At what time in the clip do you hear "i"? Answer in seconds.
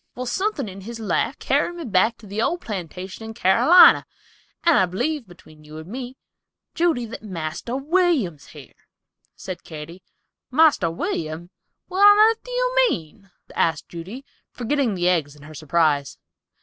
4.79-4.87